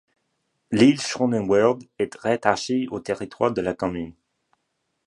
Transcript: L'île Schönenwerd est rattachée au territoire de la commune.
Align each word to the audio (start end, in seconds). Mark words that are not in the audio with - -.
L'île 0.71 0.99
Schönenwerd 0.99 1.77
est 1.99 2.15
rattachée 2.15 2.87
au 2.89 2.99
territoire 2.99 3.51
de 3.51 3.61
la 3.61 3.75
commune. 3.75 4.15